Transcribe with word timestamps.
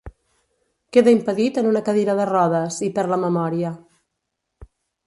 Queda 0.97 1.13
impedit 1.17 1.59
en 1.63 1.69
una 1.73 1.83
cadira 1.91 2.17
de 2.21 2.27
rodes 2.33 2.81
i 2.89 2.93
perd 2.99 3.17
la 3.17 3.21
memòria. 3.27 3.79